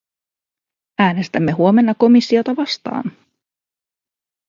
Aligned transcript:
Äänestämme 0.99 1.51
huomenna 1.51 1.93
komissiota 1.93 2.55
vastaan. 2.55 3.03